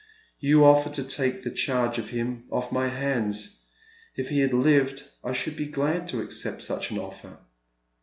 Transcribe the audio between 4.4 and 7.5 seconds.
bad lived I should be glad to accept such an offer."